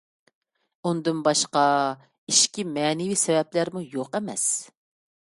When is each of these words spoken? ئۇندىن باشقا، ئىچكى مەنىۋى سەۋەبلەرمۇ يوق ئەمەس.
ئۇندىن 0.89 1.17
باشقا، 1.27 1.65
ئىچكى 2.31 2.65
مەنىۋى 2.77 3.17
سەۋەبلەرمۇ 3.27 3.83
يوق 3.97 4.17
ئەمەس. 4.21 4.47